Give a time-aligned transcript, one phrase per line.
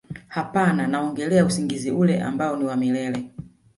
[0.27, 3.29] hapana naongelea usingizi ule ambao ni wa milele